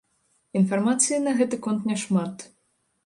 [0.59, 2.51] Інфармацыі на гэты конт няшмат.